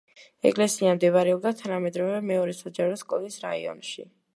[0.49, 4.13] ეკლესია მდებარეობდა თანამედროვე მეორე საჯარო სკოლის რაიონში.